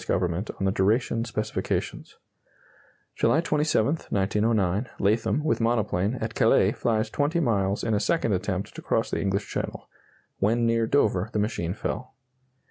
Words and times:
Government 0.07 0.49
on 0.59 0.65
the 0.65 0.71
duration 0.71 1.25
specifications. 1.25 2.15
July 3.15 3.39
27, 3.39 3.97
1909 4.09 4.89
Latham, 4.99 5.43
with 5.43 5.61
monoplane, 5.61 6.15
at 6.15 6.33
Calais, 6.33 6.71
flies 6.71 7.11
20 7.11 7.39
miles 7.39 7.83
in 7.83 7.93
a 7.93 7.99
second 7.99 8.33
attempt 8.33 8.73
to 8.73 8.81
cross 8.81 9.11
the 9.11 9.21
English 9.21 9.47
Channel. 9.47 9.87
When 10.39 10.65
near 10.65 10.87
Dover 10.87 11.29
the 11.33 11.37
machine 11.37 11.75
fell. 11.75 12.15